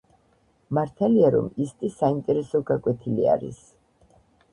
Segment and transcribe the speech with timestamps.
[0.77, 3.61] მართალია რომ ისტი საინტერესო გაკვეთილი არის